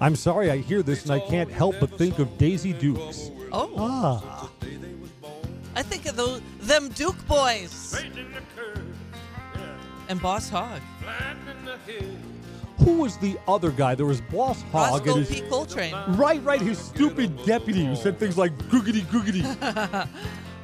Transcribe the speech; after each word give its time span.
I'm 0.00 0.16
sorry 0.16 0.50
I 0.50 0.56
hear 0.58 0.82
this 0.82 1.02
and 1.02 1.10
I 1.12 1.20
can't 1.20 1.50
help 1.50 1.76
but 1.80 1.96
think 1.96 2.18
of 2.18 2.36
Daisy 2.38 2.72
Dukes. 2.72 3.30
Oh, 3.52 3.70
Ah, 3.76 4.50
Day 4.60 4.76
they 4.76 4.94
was 5.00 5.10
born, 5.20 5.32
I 5.76 5.82
think 5.82 6.06
of 6.06 6.16
those 6.16 6.40
them 6.60 6.88
Duke 6.88 7.24
boys 7.28 7.70
straightening 7.70 8.32
the 8.32 8.40
curve, 8.60 8.84
yeah, 9.54 9.60
and 10.08 10.20
Boss 10.20 10.48
Hogg. 10.48 10.80
flattening 11.02 11.64
the 11.64 11.76
head. 11.92 12.16
who 12.78 12.98
was 12.98 13.16
the 13.18 13.38
other 13.46 13.70
guy? 13.70 13.94
There 13.94 14.06
was 14.06 14.20
Boss 14.22 14.62
Hogg 14.72 15.06
Rosco 15.06 15.18
and 15.18 15.26
his 15.26 15.40
P. 15.40 15.48
Coltrane. 15.48 15.94
right, 16.16 16.42
right, 16.42 16.60
his 16.60 16.78
stupid 16.78 17.44
deputy 17.44 17.84
who 17.84 17.94
said 17.94 18.18
things 18.18 18.36
like 18.38 18.56
googity 18.70 19.02
googity. 19.02 19.44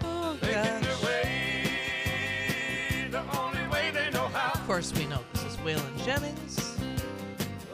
Oh 0.03 0.37
gosh. 0.41 0.51
their 0.51 1.07
way 1.07 3.09
the 3.11 3.39
only 3.39 3.69
way 3.69 3.91
they 3.93 4.11
know 4.11 4.27
how. 4.29 4.53
Of 4.53 4.67
course, 4.67 4.93
we 4.95 5.07
know 5.07 5.21
this 5.33 5.38
is 5.38 5.38
Waylon 5.64 6.04
Jennings. 6.04 6.77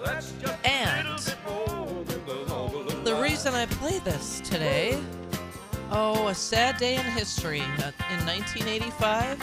That's 0.04 0.32
just 0.40 0.54
And- 0.66 1.09
a 1.09 1.14
bit 1.14 1.38
more 1.46 2.04
than 2.04 3.04
the 3.04 3.10
The 3.10 3.14
reason 3.20 3.54
I 3.54 3.66
play 3.66 3.98
this 4.00 4.40
today, 4.45 4.98
oh, 5.90 6.28
a 6.28 6.34
sad 6.34 6.76
day 6.78 6.95
in 6.96 7.02
history. 7.02 7.60
Uh, 7.62 7.92
In 8.12 8.24
1985, 8.26 9.38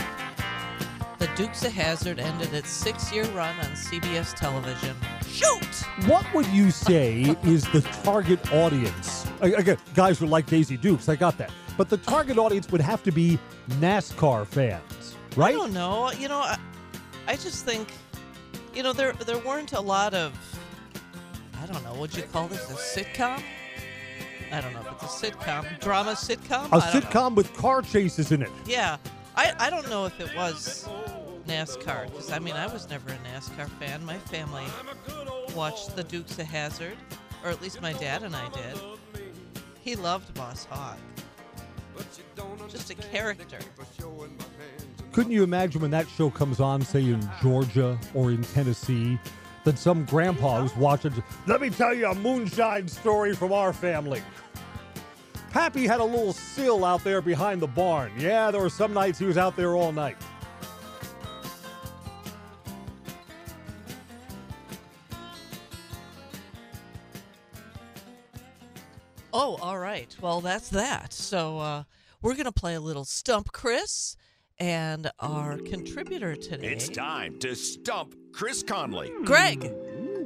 the 1.20 1.28
Dukes 1.36 1.64
of 1.64 1.72
Hazzard 1.74 2.20
ended 2.20 2.54
its 2.54 2.70
six-year 2.70 3.26
run 3.36 3.56
on 3.60 3.76
CBS 3.76 4.34
television. 4.34 4.96
Shoot! 5.28 5.64
What 6.08 6.26
would 6.34 6.48
you 6.48 6.72
say 6.72 7.36
is 7.44 7.64
the 7.72 7.82
target 8.04 8.52
audience? 8.54 9.26
Again, 9.42 9.78
guys 9.96 10.20
who 10.20 10.26
like 10.28 10.46
Daisy 10.46 10.78
Dukes, 10.78 11.08
I 11.10 11.16
got 11.16 11.38
that. 11.38 11.52
But 11.78 11.90
the 11.90 11.98
target 11.98 12.38
audience 12.38 12.70
would 12.72 12.82
have 12.82 13.02
to 13.04 13.12
be 13.12 13.40
NASCAR 13.80 14.46
fans, 14.46 15.16
right? 15.36 15.38
I 15.38 15.42
right? 15.42 15.54
don't 15.56 15.74
know. 15.74 16.12
You 16.12 16.28
know, 16.28 16.40
I, 16.40 16.58
I 17.28 17.36
just 17.36 17.66
think, 17.66 17.88
you 18.74 18.84
know, 18.84 18.94
there 18.94 19.14
there 19.14 19.40
weren't 19.40 19.74
a 19.74 19.82
lot 19.82 20.14
of, 20.14 20.34
I 21.62 21.66
don't 21.66 21.84
know, 21.84 21.94
would 21.96 22.16
you 22.16 22.24
call 22.24 22.48
this 22.48 22.70
a 22.70 22.76
sitcom? 22.76 23.42
I 24.52 24.60
don't 24.60 24.74
know 24.74 24.82
if 24.82 25.04
it's 25.04 25.24
a 25.24 25.32
sitcom, 25.32 25.80
drama 25.80 26.12
sitcom. 26.12 26.68
A 26.68 26.70
don't 26.70 26.72
know. 26.72 26.78
sitcom 26.78 27.36
with 27.36 27.54
car 27.56 27.82
chases 27.82 28.32
in 28.32 28.42
it. 28.42 28.50
Yeah, 28.66 28.98
I, 29.36 29.54
I 29.60 29.70
don't 29.70 29.90
know 29.90 30.06
if 30.06 30.20
it 30.20 30.36
was 30.36 30.90
NASCAR 31.48 32.08
because 32.08 32.32
I 32.32 32.40
mean 32.40 32.56
I 32.56 32.68
was 32.68 32.90
never 32.90 33.10
a 33.10 33.18
NASCAR 33.34 33.70
fan. 33.80 34.04
My 34.06 34.18
family 34.18 34.66
watched 35.56 35.96
the 35.96 36.04
Dukes 36.04 36.38
of 36.40 36.48
Hazzard, 36.48 36.98
or 37.44 37.50
at 37.50 37.62
least 37.62 37.82
my 37.82 37.94
dad 37.94 38.24
and 38.24 38.36
I 38.36 38.50
did. 38.50 38.80
He 39.82 39.96
loved 39.96 40.34
Boss 40.34 40.66
Hogg, 40.70 40.98
just 42.70 42.90
a 42.90 42.96
character. 42.96 43.60
Couldn't 45.12 45.34
you 45.34 45.44
imagine 45.44 45.82
when 45.82 45.92
that 45.92 46.08
show 46.08 46.30
comes 46.30 46.60
on, 46.62 46.82
say 46.82 47.04
in 47.04 47.30
Georgia 47.42 48.00
or 48.14 48.32
in 48.32 48.42
Tennessee, 48.44 49.20
that 49.66 49.78
some 49.78 50.06
grandpa 50.06 50.62
who's 50.62 50.76
watching, 50.78 51.14
let 51.48 51.60
me 51.60 51.70
tell 51.70 51.94
you 51.94 52.08
a 52.08 52.16
moonshine 52.16 52.88
story 52.88 53.36
from 53.36 53.52
our 53.52 53.74
family. 53.74 54.24
Pappy 55.52 55.86
had 55.86 56.00
a 56.00 56.04
little 56.04 56.32
sill 56.32 56.86
out 56.86 57.04
there 57.04 57.22
behind 57.22 57.62
the 57.62 57.68
barn. 57.68 58.14
Yeah, 58.18 58.52
there 58.52 58.62
were 58.62 58.70
some 58.70 58.94
nights 58.94 59.20
he 59.20 59.26
was 59.26 59.38
out 59.38 59.58
there 59.58 59.76
all 59.76 59.92
night. 59.92 60.16
Oh, 69.34 69.58
all 69.62 69.78
right. 69.78 70.16
Well, 70.22 70.40
that's 70.40 70.70
that. 70.70 71.12
So 71.12 71.60
uh, 71.60 71.84
we're 72.22 72.36
gonna 72.36 72.52
play 72.54 72.76
a 72.76 72.82
little 72.82 73.06
Stump 73.06 73.52
Chris, 73.52 74.16
and 74.62 75.10
our 75.20 75.58
contributor 75.58 76.36
today, 76.36 76.68
It's 76.68 76.88
time 76.88 77.40
to 77.40 77.56
stump 77.56 78.14
Chris 78.32 78.62
Conley. 78.62 79.12
Greg 79.26 79.74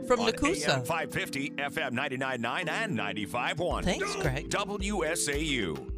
from 0.05 0.19
on 0.19 0.31
Nekoosa. 0.33 0.75
AM 0.75 0.83
550, 0.83 1.51
FM 1.51 1.91
99.9, 1.93 2.69
and 2.69 2.99
95.1. 2.99 3.83
Thanks, 3.85 4.15
Greg. 4.17 4.49
WSAU. 4.49 5.91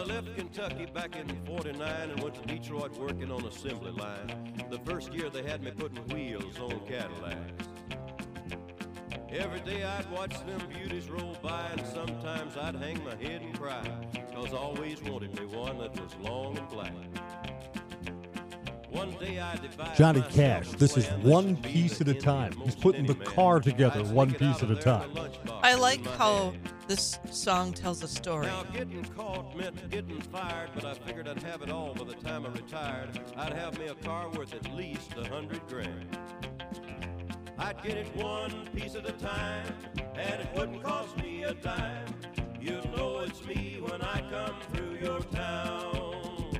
I 0.00 0.04
left 0.04 0.34
Kentucky 0.34 0.86
back 0.86 1.14
in 1.14 1.28
49 1.44 2.10
and 2.10 2.22
went 2.22 2.34
to 2.36 2.40
Detroit 2.48 2.96
working 2.96 3.30
on 3.30 3.44
assembly 3.44 3.90
line. 3.90 4.54
The 4.70 4.78
first 4.78 5.12
year 5.12 5.28
they 5.28 5.42
had 5.42 5.62
me 5.62 5.72
putting 5.72 6.02
wheels 6.08 6.58
on 6.58 6.80
Cadillacs. 6.88 7.68
Every 9.30 9.60
day 9.60 9.84
I'd 9.84 10.10
watch 10.10 10.34
them 10.46 10.62
beauties 10.72 11.10
roll 11.10 11.36
by 11.42 11.68
and 11.76 11.86
sometimes 11.86 12.56
I'd 12.56 12.76
hang 12.76 13.04
my 13.04 13.14
head 13.16 13.42
and 13.42 13.54
cry. 13.58 13.82
Cause 14.34 14.54
I 14.54 14.56
always 14.56 15.02
wanted 15.02 15.38
me 15.38 15.44
one 15.44 15.76
that 15.80 15.92
was 16.00 16.16
long 16.22 16.56
and 16.56 16.68
black. 16.70 16.94
One 18.88 19.10
day 19.18 19.38
I 19.38 19.56
devised 19.56 19.98
Johnny 19.98 20.22
Cash, 20.30 20.70
this 20.70 20.96
is 20.96 21.10
one 21.22 21.56
piece 21.56 22.00
at 22.00 22.08
a 22.08 22.14
time. 22.14 22.54
He's 22.64 22.74
putting 22.74 23.04
the 23.04 23.16
car 23.16 23.60
together 23.60 24.02
one 24.04 24.32
piece 24.32 24.62
at 24.62 24.70
a 24.70 24.76
time. 24.76 25.10
I 25.62 25.74
like 25.74 26.06
how 26.06 26.52
hand. 26.52 26.69
This 26.90 27.20
song 27.30 27.72
tells 27.72 28.02
a 28.02 28.08
story. 28.08 28.48
Now 28.48 28.64
getting 28.64 29.04
caught 29.16 29.56
meant 29.56 29.88
getting 29.90 30.20
fired, 30.22 30.70
but 30.74 30.84
I 30.84 30.94
figured 30.94 31.28
I'd 31.28 31.40
have 31.44 31.62
it 31.62 31.70
all 31.70 31.94
by 31.94 32.02
the 32.02 32.14
time 32.14 32.44
I 32.44 32.48
retired. 32.48 33.10
I'd 33.36 33.52
have 33.52 33.78
me 33.78 33.86
a 33.86 33.94
car 33.94 34.28
worth 34.30 34.52
at 34.52 34.74
least 34.74 35.14
a 35.16 35.22
hundred 35.28 35.64
grand. 35.68 36.18
I'd 37.58 37.80
get 37.84 37.96
it 37.96 38.16
one 38.16 38.66
piece 38.74 38.96
at 38.96 39.08
a 39.08 39.12
time, 39.12 39.72
and 40.16 40.40
it 40.40 40.48
wouldn't 40.56 40.82
cost 40.82 41.16
me 41.18 41.44
a 41.44 41.54
dime. 41.54 42.12
You'll 42.60 42.88
know 42.96 43.20
it's 43.20 43.44
me 43.44 43.78
when 43.80 44.02
I 44.02 44.28
come 44.28 44.56
through 44.72 44.96
your 44.96 45.20
town. 45.20 46.58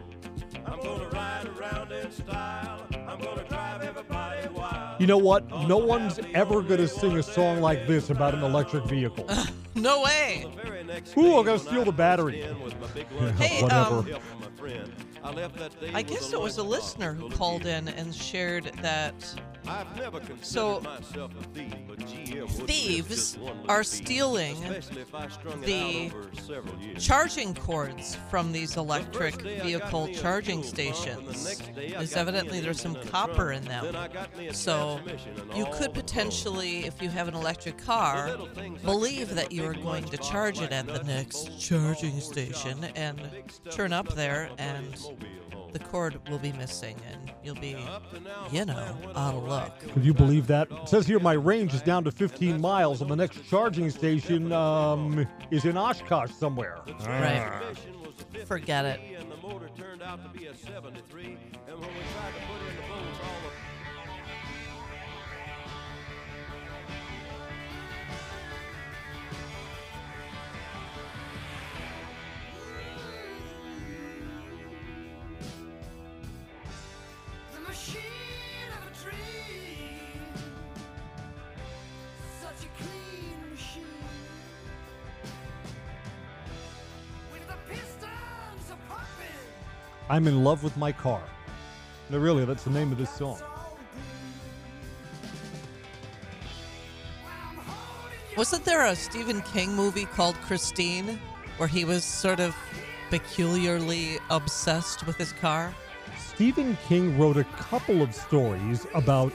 I'm 0.65 0.81
gonna 0.81 1.09
ride 1.09 1.49
around 1.59 1.91
in 1.91 2.13
style. 2.13 2.87
I'm 3.09 3.19
gonna 3.19 3.49
drive 3.49 3.83
everybody 3.83 4.47
wild. 4.51 5.01
You 5.01 5.09
know 5.09 5.19
what? 5.19 5.49
No 5.67 5.79
one's 5.79 6.21
ever 6.35 6.63
going 6.63 6.79
to 6.79 6.87
sing 6.87 7.19
a 7.19 7.23
song 7.23 7.61
like 7.61 7.89
this 7.89 8.11
about 8.11 8.35
an 8.35 8.45
electric 8.45 8.85
vehicle. 8.85 9.27
No 9.81 10.03
way. 10.03 10.47
The 10.57 10.63
very 10.63 10.85
next 10.85 11.17
Ooh, 11.17 11.39
I'm 11.39 11.45
gonna 11.45 11.59
steal 11.59 11.85
the 11.85 11.93
battery. 11.93 12.43
cruised 12.43 12.51
in 12.51 12.63
with 12.63 12.81
my 12.81 12.87
big 12.89 13.07
lunch 13.21 13.37
Hey, 13.39 13.63
box 13.63 13.73
um, 13.73 13.97
with 13.97 14.07
the 14.07 14.13
help 14.13 14.23
of 14.35 14.41
my 14.41 14.57
friend, 14.57 14.93
I 15.25 15.33
left 15.33 15.57
that 15.59 15.81
day 15.81 15.91
I 15.95 15.99
with 15.99 16.09
guess 16.09 16.33
it 16.33 16.41
was 16.41 16.59
a 16.59 16.63
listener 16.63 17.13
who 17.15 17.31
called 17.31 17.67
in 17.67 17.89
and 17.89 18.15
shared 18.15 18.65
that 18.83 19.15
I've 19.15 19.25
never 19.25 19.41
considered 19.41 19.50
So, 20.43 20.81
myself 20.81 21.33
a 21.39 21.45
thief, 21.55 21.75
but 21.89 22.03
thieves 22.67 23.09
miss 23.09 23.19
just 23.19 23.39
one 23.39 23.59
little 23.59 23.71
are 23.71 23.83
stealing 23.85 24.57
if 24.65 25.15
I 25.15 25.29
strung 25.29 25.63
it 25.63 25.67
the 25.67 26.11
out 26.51 26.57
over 26.57 26.77
years. 26.83 27.05
charging 27.05 27.55
cords 27.55 28.17
from 28.31 28.53
these 28.53 28.77
electric 28.77 29.35
first 29.35 29.45
day 29.45 29.55
I 29.55 29.59
got 29.59 29.67
vehicle 29.67 30.09
charging 30.09 30.63
fuel 30.63 30.73
pump, 30.75 31.19
and 31.19 31.27
the 31.27 31.33
stations. 31.33 31.45
next 31.45 31.75
day 31.75 31.87
I 31.87 31.99
There's 31.99 32.11
got 32.15 32.17
me 32.17 32.21
evidently 32.21 32.61
there's 32.61 32.81
some 32.81 32.95
engine 32.97 33.03
and 33.03 33.09
a 33.09 33.13
copper 33.13 33.53
in 33.53 33.65
them. 33.65 33.85
Then 33.85 33.97
I 33.97 34.09
got 34.09 34.37
me 34.37 34.49
a 34.49 34.55
So 34.55 35.01
you 35.55 35.67
could 35.73 35.95
potentially, 35.95 36.87
if 36.87 37.03
you 37.03 37.09
have 37.11 37.29
an 37.29 37.35
electric 37.35 37.79
car, 37.79 38.29
little 38.31 38.47
things 38.47 38.81
I 38.83 38.85
believe 38.85 39.35
that 39.35 39.53
you 39.53 39.65
are 39.67 39.75
going 39.75 40.05
to 40.05 40.17
charge 40.19 40.61
it 40.61 40.73
at 40.73 40.87
the 40.87 41.03
next 41.05 41.61
charging 41.61 42.21
station 42.21 42.85
and 42.97 43.21
turn 43.71 43.93
up 43.93 44.15
there 44.15 44.51
and. 44.59 44.97
The 45.73 45.79
cord 45.79 46.21
will 46.29 46.39
be 46.39 46.53
missing 46.53 46.97
and 47.11 47.33
you'll 47.43 47.55
be, 47.55 47.75
Up 47.75 48.11
to 48.13 48.21
now, 48.21 48.47
you 48.51 48.65
know, 48.65 48.97
out 49.15 49.35
of 49.35 49.45
luck. 49.45 49.79
Could 49.93 50.05
you 50.05 50.15
believe 50.15 50.47
that? 50.49 50.71
It 50.71 50.89
says 50.89 51.07
here 51.07 51.19
my 51.19 51.33
range 51.33 51.75
is 51.75 51.83
down 51.83 52.05
to 52.05 52.11
15 52.11 52.61
miles, 52.61 53.01
and 53.01 53.11
the 53.11 53.17
next 53.17 53.45
charging 53.49 53.91
station 53.91 54.53
um, 54.53 55.27
is 55.51 55.65
in 55.65 55.77
Oshkosh 55.77 56.33
somewhere. 56.33 56.79
Right. 56.87 57.47
Transmission 57.47 58.01
was 58.01 58.15
a 58.15 58.25
53, 58.25 58.45
Forget 58.45 58.85
it. 58.85 59.01
I'm 90.11 90.27
in 90.27 90.43
love 90.43 90.65
with 90.65 90.77
my 90.77 90.91
car. 90.91 91.23
No, 92.11 92.19
really, 92.19 92.45
that's 92.45 92.65
the 92.65 92.71
name 92.71 92.91
of 92.91 92.99
this 92.99 93.15
song. 93.15 93.41
Wasn't 98.37 98.65
there 98.65 98.85
a 98.87 98.97
Stephen 98.97 99.41
King 99.43 99.73
movie 99.73 100.07
called 100.07 100.35
Christine 100.43 101.21
where 101.59 101.69
he 101.69 101.85
was 101.85 102.03
sort 102.03 102.41
of 102.41 102.57
peculiarly 103.09 104.19
obsessed 104.31 105.07
with 105.07 105.17
his 105.17 105.33
car? 105.35 105.73
Stephen 106.19 106.77
King 106.89 107.17
wrote 107.17 107.37
a 107.37 107.45
couple 107.45 108.03
of 108.03 108.13
stories 108.13 108.89
about 108.95 109.33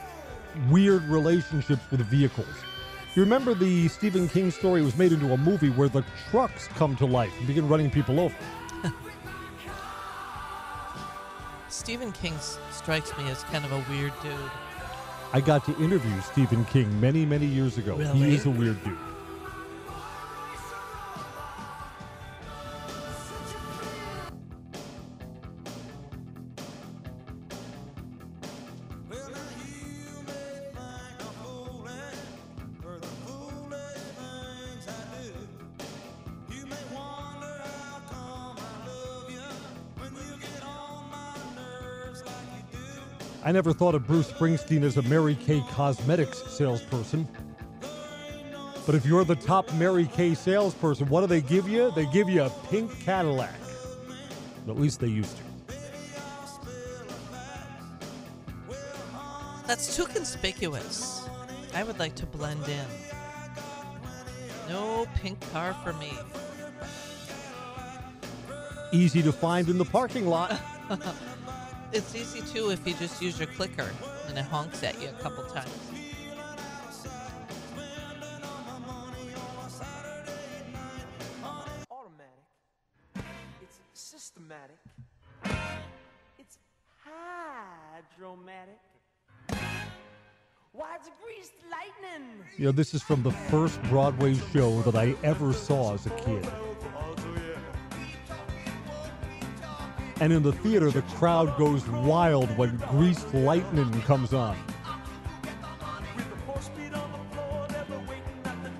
weird 0.69 1.03
relationships 1.03 1.83
with 1.89 2.01
vehicles. 2.01 2.53
You 3.15 3.23
remember 3.23 3.53
the 3.53 3.87
Stephen 3.87 4.27
King 4.27 4.51
story 4.51 4.81
was 4.81 4.97
made 4.97 5.13
into 5.13 5.31
a 5.31 5.37
movie 5.37 5.69
where 5.69 5.87
the 5.87 6.03
trucks 6.29 6.67
come 6.67 6.97
to 6.97 7.05
life 7.05 7.31
and 7.37 7.47
begin 7.47 7.69
running 7.69 7.89
people 7.89 8.19
over. 8.19 8.35
Stephen 11.75 12.13
King 12.13 12.33
strikes 12.71 13.15
me 13.17 13.29
as 13.29 13.43
kind 13.43 13.65
of 13.65 13.71
a 13.73 13.85
weird 13.91 14.13
dude. 14.23 14.33
I 15.33 15.41
got 15.41 15.65
to 15.65 15.77
interview 15.77 16.21
Stephen 16.21 16.63
King 16.65 16.99
many, 17.01 17.25
many 17.25 17.45
years 17.45 17.77
ago. 17.77 17.97
Really? 17.97 18.29
He 18.29 18.35
is 18.35 18.45
a 18.45 18.49
weird 18.49 18.81
dude. 18.85 18.97
I 43.45 43.51
never 43.51 43.73
thought 43.73 43.93
of 43.93 44.07
Bruce 44.07 44.31
Springsteen 44.31 44.81
as 44.81 44.97
a 44.97 45.03
Mary 45.03 45.35
Kay 45.35 45.63
Cosmetics 45.69 46.41
salesperson. 46.47 47.27
But 48.87 48.95
if 48.95 49.05
you're 49.05 49.23
the 49.23 49.35
top 49.35 49.71
Mary 49.75 50.07
Kay 50.07 50.33
salesperson, 50.33 51.07
what 51.09 51.21
do 51.21 51.27
they 51.27 51.41
give 51.41 51.69
you? 51.69 51.91
They 51.91 52.07
give 52.07 52.27
you 52.27 52.41
a 52.41 52.49
pink 52.71 52.99
Cadillac. 53.01 53.53
At 54.67 54.79
least 54.79 54.99
they 54.99 55.09
used 55.09 55.37
to. 55.37 55.43
That's 59.67 59.95
too 59.95 60.05
conspicuous. 60.05 61.29
I 61.75 61.83
would 61.83 61.99
like 61.99 62.15
to 62.15 62.25
blend 62.25 62.67
in. 62.67 62.85
No 64.69 65.05
pink 65.17 65.39
car 65.51 65.75
for 65.83 65.93
me. 65.93 66.13
Easy 68.91 69.21
to 69.21 69.31
find 69.31 69.69
in 69.69 69.77
the 69.77 69.85
parking 69.85 70.25
lot. 70.25 70.59
It's 71.95 72.13
easy 72.13 72.41
too 72.41 72.71
if 72.71 72.85
you 72.85 72.93
just 72.95 73.21
use 73.21 73.39
your 73.39 73.47
clicker 73.47 73.89
and 74.27 74.37
it 74.37 74.43
honks 74.43 74.83
at 74.83 75.01
you 75.01 75.07
a 75.07 75.13
couple 75.13 75.45
times. 75.45 75.71
automatic. 81.89 82.43
It's 83.61 83.79
systematic. 83.93 84.75
It's 86.37 86.57
hydromatic. 87.01 88.81
Why, 90.73 90.97
it's 90.97 91.09
greased 91.23 91.53
lightning. 91.71 92.27
You 92.57 92.65
know, 92.65 92.71
this 92.73 92.93
is 92.93 93.03
from 93.03 93.23
the 93.23 93.31
first 93.31 93.81
Broadway 93.83 94.35
show 94.51 94.81
that 94.81 94.95
I 94.95 95.15
ever 95.23 95.53
saw 95.53 95.93
as 95.93 96.05
a 96.05 96.09
kid. 96.09 96.45
And 100.21 100.31
in 100.31 100.43
the 100.43 100.53
theater, 100.53 100.89
the 100.91 101.01
crowd 101.01 101.57
goes 101.57 101.85
wild 101.87 102.49
when 102.57 102.77
Greased 102.89 103.33
Lightning 103.33 104.01
comes 104.03 104.33
on. 104.33 104.57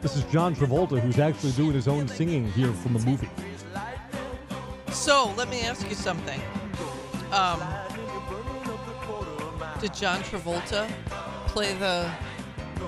This 0.01 0.15
is 0.15 0.23
John 0.25 0.55
Travolta, 0.55 0.99
who's 0.99 1.19
actually 1.19 1.51
doing 1.53 1.73
his 1.73 1.87
own 1.87 2.07
singing 2.07 2.51
here 2.53 2.71
from 2.71 2.93
the 2.93 2.99
movie. 2.99 3.29
So 4.91 5.33
let 5.35 5.49
me 5.49 5.61
ask 5.61 5.89
you 5.89 5.95
something. 5.95 6.39
Um, 7.31 7.61
did 9.81 9.93
John 9.93 10.21
Travolta 10.21 10.89
play 11.47 11.73
the 11.73 12.09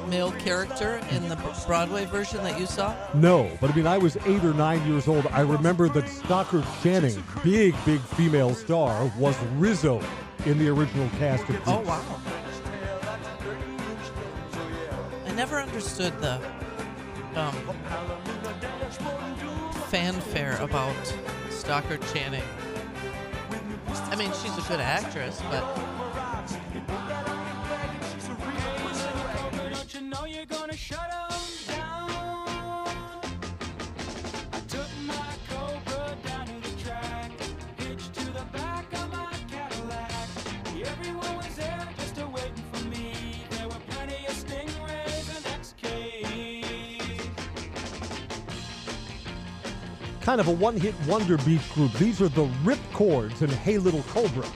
male 0.09 0.31
character 0.33 1.01
in 1.12 1.27
the 1.30 1.36
Broadway 1.65 2.06
version 2.06 2.44
that 2.44 2.59
you 2.59 2.65
saw? 2.65 2.95
No, 3.13 3.50
but 3.59 3.71
I 3.71 3.75
mean, 3.75 3.88
I 3.88 3.98
was 3.98 4.18
eight 4.25 4.44
or 4.44 4.54
nine 4.54 4.86
years 4.88 5.07
old. 5.07 5.27
I 5.27 5.42
remember 5.42 5.89
that 5.89 6.07
Stockard 6.07 6.65
Channing, 6.81 7.24
big, 7.44 7.75
big 7.86 8.00
female 8.01 8.54
star, 8.54 9.12
was 9.18 9.38
Rizzo 9.56 10.01
in 10.45 10.57
the 10.57 10.69
original 10.69 11.09
cast 11.18 11.44
of 11.44 11.56
Grease. 11.56 11.62
Oh 11.68 11.81
wow! 11.81 12.04
I 15.25 15.31
never 15.33 15.59
understood 15.59 16.19
the 16.19 16.42
um, 17.36 17.54
fanfare 19.89 20.57
about 20.62 20.95
Stockard 21.50 22.01
Channing. 22.13 22.44
I 23.89 24.15
mean, 24.15 24.31
she's 24.42 24.57
a 24.57 24.68
good 24.69 24.80
actress, 24.80 25.42
but 25.50 25.63
I 34.54 34.60
took 34.68 34.88
my 35.08 35.34
down 36.24 36.46
the 36.62 36.70
track, 36.84 37.32
hitched 37.78 38.14
to 38.14 38.26
the 38.26 38.46
back 38.54 38.86
of 38.94 39.12
my 39.12 39.34
Cadillac. 39.50 40.12
Everyone 40.86 41.38
was 41.38 41.56
there 41.56 41.90
just 41.98 42.16
for 42.72 42.86
me. 42.86 43.42
There 43.50 43.68
were 43.68 43.82
plenty 43.90 44.24
of 44.28 44.34
Stingrays 44.34 45.36
and. 45.36 45.46
Kind 50.22 50.40
of 50.40 50.48
a 50.48 50.52
one 50.52 50.78
hit 50.78 50.94
wonder 51.07 51.38
beach 51.38 51.68
group. 51.74 51.92
These 51.94 52.22
are 52.22 52.30
the 52.30 52.48
Rip 52.64 52.80
Chords 52.94 53.42
and 53.42 53.52
Hey 53.52 53.80
Little 53.80 54.04
Cobra. 54.04 54.48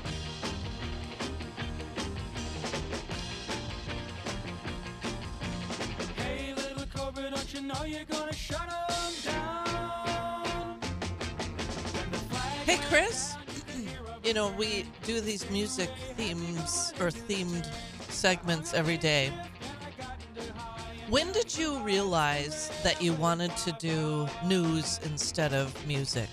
You 14.32 14.36
know, 14.36 14.54
we 14.58 14.86
do 15.04 15.20
these 15.20 15.50
music 15.50 15.90
themes 16.16 16.94
or 17.02 17.08
themed 17.10 17.70
segments 18.08 18.74
every 18.74 18.96
day. 18.96 19.30
When 21.10 21.34
did 21.34 21.58
you 21.58 21.80
realize 21.80 22.72
that 22.82 23.02
you 23.02 23.12
wanted 23.12 23.54
to 23.58 23.74
do 23.74 24.30
news 24.46 25.02
instead 25.04 25.54
of 25.54 25.76
music? 25.86 26.30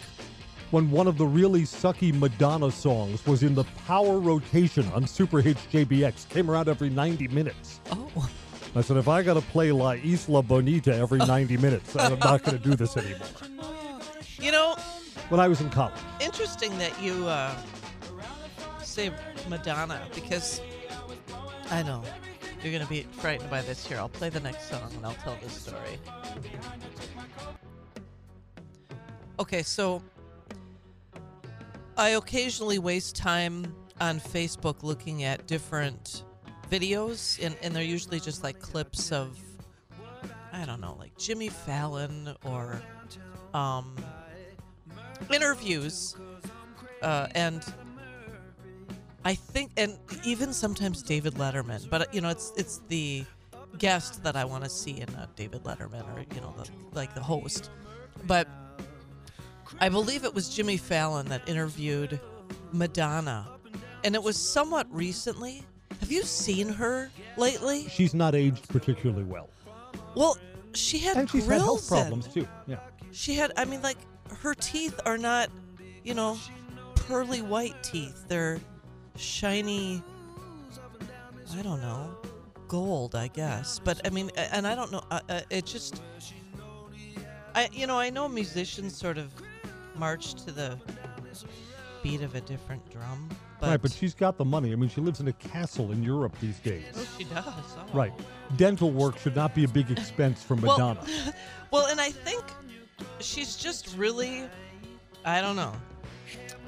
When 0.71 0.93
one 0.93 1.09
of 1.09 1.19
the 1.19 1.27
really 1.27 1.63
sucky 1.63 2.17
Madonna 2.17 2.71
songs 2.71 3.27
was 3.27 3.43
in 3.43 3.57
the 3.57 3.65
power 3.89 4.21
rotation 4.21 4.87
on 4.93 5.05
Super 5.09 5.41
Hits 5.41 5.67
JBX, 5.73 6.29
came 6.29 6.49
around 6.49 6.69
every 6.69 6.91
90 6.91 7.27
minutes. 7.27 7.81
Oh, 7.91 8.31
I 8.77 8.81
said, 8.81 8.97
if 8.97 9.09
I 9.09 9.25
got 9.25 9.35
to 9.35 9.41
play 9.41 9.73
La 9.73 9.95
Isla 9.95 10.45
Bonita 10.45 10.95
every 10.95 11.19
90 11.19 11.57
minutes, 11.57 11.97
I'm 11.97 12.17
not 12.21 12.45
going 12.45 12.57
to 12.59 12.63
do 12.63 12.77
this 12.77 12.97
anymore. 12.97 13.27
you 14.39 14.53
know, 14.53 14.77
When 15.31 15.41
I 15.41 15.49
was 15.49 15.61
in 15.61 15.69
college. 15.71 15.99
interesting 16.21 16.79
that 16.79 17.03
you 17.03 17.27
uh, 17.27 17.53
say 18.99 19.13
Madonna 19.49 20.03
because 20.13 20.61
I 21.71 21.85
know 21.85 22.03
you're 22.65 22.73
to 22.81 22.89
be 22.89 23.03
frightened 23.13 23.49
by 23.49 23.63
this 23.63 23.87
here. 23.87 23.97
I'll 23.97 24.09
play 24.09 24.29
the 24.29 24.41
next 24.41 24.69
song 24.69 24.91
and 24.97 25.07
I'll 25.07 25.15
tell 25.23 25.39
this 25.41 25.53
story. 25.53 26.01
Okay, 29.39 29.63
so 29.63 30.03
I 31.97 32.09
occasionally 32.09 32.81
waste 32.81 33.15
time 33.15 33.73
on 34.01 34.19
Facebook 34.19 34.83
looking 34.83 35.23
at 35.23 35.47
different 35.47 36.25
videos, 36.69 37.39
and, 37.41 37.57
and 37.63 37.77
they're 37.77 37.85
usually 37.85 38.19
just 38.19 38.43
like 38.43 38.59
clips 38.59 39.13
of, 39.13 39.39
I 40.53 40.65
don't 40.65 40.81
know, 40.81 40.97
like 40.99 41.17
Jimmy 41.17 41.51
Fallon 41.51 42.35
or 42.45 42.83
um, 43.55 43.95
interviews. 45.31 46.17
Uh, 47.01 47.29
and 47.37 47.63
I 49.25 49.35
think, 49.35 49.73
and 49.77 49.99
even 50.25 50.53
sometimes 50.53 51.03
David 51.03 51.35
Letterman, 51.35 51.89
but 51.91 52.13
you 52.15 52.21
know, 52.21 52.29
it's 52.31 52.53
it's 52.57 52.81
the 52.89 53.25
guest 53.79 54.23
that 54.23 54.37
I 54.37 54.45
want 54.45 54.65
to 54.65 54.71
see 54.71 55.01
in 55.01 55.09
a 55.11 55.29
David 55.37 55.65
Letterman 55.65 56.03
or 56.17 56.25
you 56.35 56.41
know, 56.41 56.55
the, 56.57 56.69
like 56.97 57.15
the 57.15 57.23
host. 57.23 57.71
But 58.27 58.49
I 59.81 59.89
believe 59.89 60.25
it 60.25 60.35
was 60.35 60.49
Jimmy 60.49 60.77
Fallon 60.77 61.27
that 61.27 61.49
interviewed 61.49 62.19
Madonna, 62.73 63.47
and 64.05 64.15
it 64.15 64.23
was 64.23 64.37
somewhat 64.37 64.87
recently. 64.91 65.63
Have 66.01 66.13
you 66.13 66.23
seen 66.23 66.69
her 66.69 67.11
lately? 67.37 67.89
She's 67.89 68.15
not 68.15 68.35
aged 68.35 68.69
particularly 68.69 69.25
well, 69.25 69.51
Well, 70.15 70.39
she 70.75 70.99
had 70.99 71.17
and 71.17 71.29
she's 71.31 71.45
had 71.47 71.61
health 71.61 71.89
grills 71.89 71.93
in. 71.93 71.99
problems 71.99 72.29
too. 72.29 72.49
Yeah. 72.67 72.77
She 73.11 73.35
had, 73.35 73.53
I 73.57 73.65
mean, 73.65 73.83
like 73.83 73.99
her 74.43 74.55
teeth 74.55 74.99
are 75.05 75.19
not, 75.19 75.51
you 76.05 76.15
know, 76.15 76.39
pearly 76.95 77.43
white 77.43 77.83
teeth. 77.83 78.27
They're 78.29 78.61
shiny. 79.19 80.03
I 81.57 81.63
don't 81.63 81.81
know, 81.81 82.15
gold, 82.69 83.15
I 83.15 83.29
guess. 83.29 83.79
But 83.83 84.07
I 84.07 84.11
mean, 84.11 84.31
and 84.37 84.67
I 84.67 84.75
don't 84.75 84.93
know. 84.93 85.03
Uh, 85.11 85.21
uh, 85.29 85.41
it 85.51 85.65
just, 85.65 86.03
I, 87.55 87.69
you 87.73 87.87
know, 87.87 87.99
I 87.99 88.11
know 88.11 88.29
musicians 88.29 88.97
sort 88.97 89.19
of 89.19 89.33
march 89.97 90.35
to 90.45 90.53
the 90.53 90.79
beat 92.03 92.21
of 92.23 92.35
a 92.35 92.41
different 92.43 92.89
drum, 92.91 93.29
but, 93.61 93.71
right, 93.71 93.83
but 93.83 93.91
she's 93.91 94.15
got 94.15 94.37
the 94.37 94.45
money. 94.45 94.73
I 94.73 94.77
mean, 94.77 94.89
she 94.91 95.01
lives 95.01 95.21
in 95.21 95.29
a 95.29 95.33
castle 95.33 95.91
in 95.91 96.03
Europe 96.03 96.37
these 96.41 96.59
days. 96.61 96.85
oh, 96.95 97.07
she 97.19 97.25
does. 97.25 97.45
Oh. 97.47 97.85
Right. 97.93 98.13
Dental 98.57 98.91
work 98.91 99.19
should 99.19 99.35
not 99.35 99.55
be 99.55 99.65
a 99.65 99.69
big 99.69 99.91
expense 99.91 100.43
for 100.43 100.55
Well- 100.55 100.79
Madonna. 100.79 101.05
Well, 101.71 101.87
and 101.89 102.01
I 102.01 102.11
think 102.11 102.43
she's 103.21 103.55
just 103.55 103.95
really, 103.99 104.45
I 105.27 105.43
don't 105.43 105.55
know, 105.57 105.75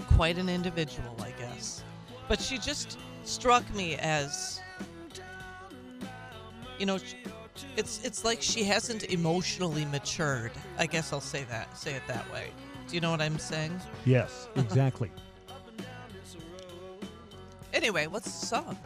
quite 0.09 0.37
an 0.37 0.50
individual, 0.50 1.16
I 1.23 1.30
guess. 1.40 1.83
But 2.31 2.41
she 2.41 2.59
just 2.59 2.97
struck 3.25 3.69
me 3.75 3.97
as, 3.97 4.61
you 6.79 6.87
know, 6.87 6.97
it's 7.77 8.01
it's 8.05 8.25
like 8.25 8.41
she 8.41 8.63
hasn't 8.63 9.03
emotionally 9.11 9.85
matured. 9.87 10.53
I 10.79 10.87
guess 10.87 11.13
I'll 11.13 11.21
say 11.21 11.43
that, 11.51 11.77
say 11.77 11.95
it 11.95 12.03
that 12.07 12.33
way. 12.33 12.51
Do 12.87 12.95
you 12.95 13.01
know 13.01 13.11
what 13.11 13.21
I'm 13.21 13.37
saying? 13.41 13.81
yes, 14.05 14.49
exactly. 14.55 15.11
Anyway, 17.73 18.09
what's 18.09 18.41
the 18.41 18.47
song? 18.47 18.77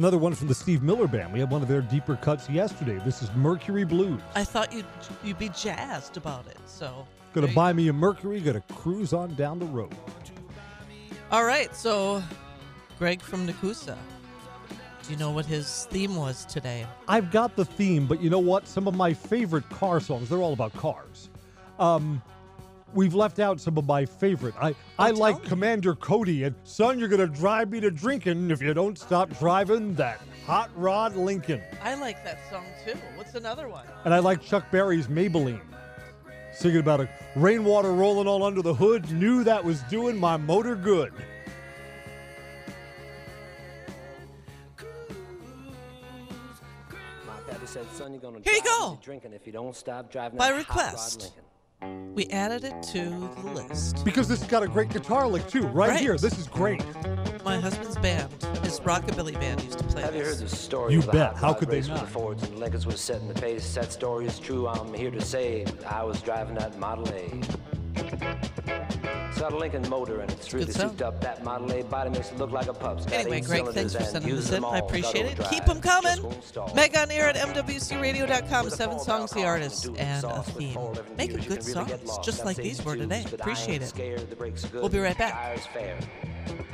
Another 0.00 0.16
one 0.16 0.34
from 0.34 0.48
the 0.48 0.54
Steve 0.54 0.82
Miller 0.82 1.06
Band. 1.06 1.30
We 1.30 1.40
had 1.40 1.50
one 1.50 1.60
of 1.60 1.68
their 1.68 1.82
deeper 1.82 2.16
cuts 2.16 2.48
yesterday. 2.48 2.98
This 3.04 3.20
is 3.20 3.30
Mercury 3.34 3.84
Blues. 3.84 4.18
I 4.34 4.44
thought 4.44 4.72
you'd 4.72 4.86
you'd 5.22 5.38
be 5.38 5.50
jazzed 5.50 6.16
about 6.16 6.46
it. 6.46 6.56
So 6.64 7.06
Gonna 7.34 7.48
there 7.48 7.50
you 7.50 7.54
buy 7.54 7.74
me 7.74 7.88
a 7.88 7.92
Mercury, 7.92 8.40
gonna 8.40 8.62
cruise 8.72 9.12
on 9.12 9.34
down 9.34 9.58
the 9.58 9.66
road. 9.66 9.94
All 11.30 11.44
right, 11.44 11.76
so 11.76 12.22
Greg 12.98 13.20
from 13.20 13.46
Nekoosa. 13.46 13.98
Do 15.02 15.12
you 15.12 15.18
know 15.18 15.32
what 15.32 15.44
his 15.44 15.86
theme 15.90 16.16
was 16.16 16.46
today? 16.46 16.86
I've 17.06 17.30
got 17.30 17.54
the 17.54 17.66
theme, 17.66 18.06
but 18.06 18.22
you 18.22 18.30
know 18.30 18.38
what? 18.38 18.66
Some 18.66 18.88
of 18.88 18.94
my 18.94 19.12
favorite 19.12 19.68
car 19.68 20.00
songs, 20.00 20.30
they're 20.30 20.38
all 20.38 20.54
about 20.54 20.72
cars. 20.72 21.28
Um, 21.78 22.22
we've 22.94 23.14
left 23.14 23.38
out 23.38 23.60
some 23.60 23.76
of 23.78 23.86
my 23.86 24.04
favorite. 24.04 24.54
I, 24.60 24.74
I 24.98 25.10
like 25.10 25.42
me. 25.42 25.48
Commander 25.48 25.94
Cody 25.94 26.44
and 26.44 26.54
Son, 26.64 26.98
you're 26.98 27.08
gonna 27.08 27.26
drive 27.26 27.70
me 27.70 27.80
to 27.80 27.90
drinking 27.90 28.50
if 28.50 28.60
you 28.60 28.74
don't 28.74 28.98
stop 28.98 29.30
driving 29.38 29.94
that 29.94 30.20
hot 30.46 30.70
rod 30.74 31.16
Lincoln. 31.16 31.62
I 31.82 31.94
like 31.94 32.24
that 32.24 32.38
song 32.50 32.64
too. 32.84 32.98
What's 33.16 33.34
another 33.34 33.68
one? 33.68 33.86
And 34.04 34.12
I 34.12 34.18
like 34.18 34.42
Chuck 34.42 34.70
Berry's 34.70 35.06
Maybellene. 35.08 35.60
Singing 36.52 36.80
about 36.80 37.00
a 37.00 37.08
rainwater 37.36 37.92
rolling 37.92 38.26
all 38.26 38.42
under 38.42 38.60
the 38.60 38.74
hood, 38.74 39.10
knew 39.12 39.44
that 39.44 39.64
was 39.64 39.82
doing 39.84 40.18
my 40.18 40.36
motor 40.36 40.74
good. 40.74 41.12
My 47.26 47.34
daddy 47.46 47.66
said, 47.66 47.86
son, 47.92 48.12
you're 48.12 48.20
gonna 48.20 48.40
Here 48.42 48.54
you 48.54 48.62
drive 48.62 48.78
go. 48.78 48.90
me 48.90 48.96
to 48.96 49.02
drinking 49.02 49.32
if 49.32 49.46
you 49.46 49.52
don't 49.52 49.76
stop 49.76 50.10
driving 50.10 50.38
By 50.38 50.50
that 50.52 50.66
hot 50.66 50.76
rod 50.76 50.84
request. 50.86 51.20
Lincoln. 51.22 51.42
We 52.14 52.26
added 52.26 52.64
it 52.64 52.82
to 52.92 53.30
the 53.42 53.50
list. 53.54 54.04
Because 54.04 54.28
this 54.28 54.40
has 54.40 54.48
got 54.50 54.62
a 54.62 54.68
great 54.68 54.90
guitar 54.90 55.26
lick 55.26 55.46
too, 55.48 55.62
right, 55.68 55.90
Right. 55.90 56.00
here. 56.00 56.18
This 56.18 56.38
is 56.38 56.46
great. 56.48 56.84
My 57.44 57.58
husband's 57.58 57.96
band, 57.96 58.28
his 58.62 58.80
rockabilly 58.80 59.32
band, 59.40 59.62
used 59.62 59.78
to 59.78 59.84
play 59.84 60.02
Have 60.02 60.14
you 60.14 60.22
heard 60.24 60.36
this. 60.38 60.50
the 60.50 60.56
story 60.56 60.92
You 60.92 60.98
of 60.98 61.06
the 61.06 61.12
bet. 61.12 61.28
hot 61.32 61.36
How 61.36 61.46
rod 61.48 61.58
could 61.58 61.68
they 61.70 61.76
race 61.76 61.88
where 61.88 61.96
not? 61.96 62.06
The 62.06 62.10
Fords 62.12 62.42
and 62.42 62.58
Lincolns 62.58 62.84
was 62.86 63.00
setting 63.00 63.28
the 63.28 63.34
pace. 63.40 63.72
That 63.74 63.92
story 63.92 64.26
is 64.26 64.38
true. 64.38 64.68
I'm 64.68 64.92
here 64.92 65.10
to 65.10 65.20
say 65.20 65.64
I 65.88 66.02
was 66.04 66.20
driving 66.20 66.56
that 66.56 66.78
Model 66.78 67.08
A. 67.08 67.40
It's 69.40 69.48
got 69.48 69.54
a 69.54 69.58
Lincoln 69.58 69.88
motor 69.88 70.20
and 70.20 70.30
it's 70.30 70.52
really 70.52 70.70
souped 70.70 71.00
up. 71.00 71.18
That 71.22 71.42
Model 71.42 71.72
A 71.72 71.82
body 71.82 72.10
makes 72.10 72.30
it 72.30 72.36
look 72.36 72.50
like 72.50 72.66
a 72.66 72.74
pup's. 72.74 73.10
Anyway, 73.10 73.40
Greg, 73.40 73.66
thanks 73.68 73.94
for 73.94 74.02
sending 74.02 74.36
this 74.36 74.52
in. 74.52 74.62
I 74.62 74.76
appreciate 74.80 75.24
it. 75.24 75.40
overdrive, 75.40 75.50
Keep 75.50 75.64
them 75.64 75.80
coming. 75.80 76.10
just 76.10 76.22
won't 76.22 76.44
stall. 76.44 76.74
Meg 76.74 76.94
on 76.94 77.10
air 77.10 77.26
at 77.26 77.36
mwcradio.com. 77.36 78.68
Seven 78.68 78.98
songs, 78.98 79.30
the 79.30 79.44
artist, 79.46 79.88
and 79.96 80.24
a 80.24 80.42
theme. 80.42 80.78
Making 81.16 81.38
good 81.38 81.62
songs, 81.62 82.18
just 82.22 82.44
like 82.44 82.58
these 82.58 82.84
were 82.84 82.96
today. 82.96 83.20
tubes, 83.20 83.30
but 83.30 83.40
I 83.40 83.44
Appreciate 83.44 83.80
it. 83.80 83.86
Scared, 83.86 84.28
the 84.28 84.36
brakes 84.36 84.62
are 84.62 84.68
good. 84.68 84.82
We'll 84.82 84.90
be 84.90 84.98
right 84.98 85.16
back. 85.16 85.58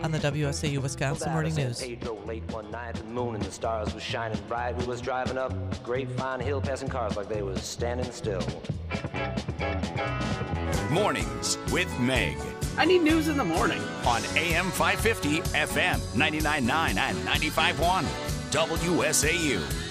On 0.02 0.10
the 0.10 0.18
WSAU 0.18 0.82
Wisconsin 0.82 1.30
Morning 1.30 1.54
News. 1.54 1.80
Pedro 1.80 2.18
late 2.26 2.42
one 2.50 2.68
night, 2.72 2.96
the 2.96 3.04
moon 3.04 3.36
and 3.36 3.44
the 3.44 3.52
stars 3.52 3.94
was 3.94 4.02
shining 4.02 4.42
bright. 4.48 4.76
We 4.76 4.86
was 4.86 5.00
driving 5.00 5.38
up 5.38 5.52
Grapevine 5.84 6.40
Hill, 6.40 6.60
passing 6.60 6.88
cars 6.88 7.16
like 7.16 7.28
they 7.28 7.42
was 7.42 7.62
standing 7.62 8.10
still. 8.10 8.42
Mornings 10.90 11.58
with 11.72 11.90
Meg 11.98 12.36
I 12.78 12.84
need 12.84 13.02
news 13.02 13.28
in 13.28 13.38
the 13.38 13.44
morning. 13.44 13.80
on 14.04 14.22
AM 14.36 14.70
550, 14.70 15.40
FM 15.56 15.98
99.9 16.14 16.96
and 16.98 17.16
95.1. 17.18 18.04
WSAU. 18.50 19.85